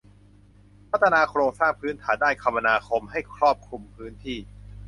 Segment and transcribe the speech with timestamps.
[0.89, 4.39] พัฒนาโครงสร้างพื้นฐานด้านคมนาคมให้ครอบคลุมพื้นที่